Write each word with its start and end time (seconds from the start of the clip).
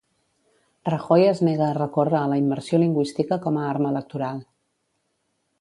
Rajoy 0.89 1.25
es 1.33 1.41
nega 1.49 1.67
a 1.67 1.75
recórrer 1.79 2.19
a 2.21 2.23
la 2.33 2.39
immersió 2.45 2.81
lingüística 2.85 3.41
com 3.47 3.61
a 3.61 3.69
arma 3.75 3.93
electoral. 3.97 4.45